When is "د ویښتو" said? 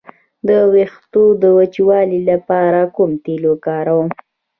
0.47-1.23